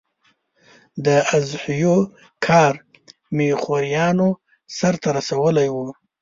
[1.05, 1.07] د
[1.37, 1.95] اضحیو
[2.45, 2.73] کار
[3.35, 4.29] مې خوریانو
[4.77, 5.77] سرته رسولی و.